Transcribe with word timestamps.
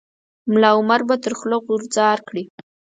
ملا 0.51 0.71
عمر 0.79 1.01
به 1.07 1.15
تر 1.23 1.33
خوله 1.39 1.57
غورځار 1.65 2.17
کړي. 2.27 2.43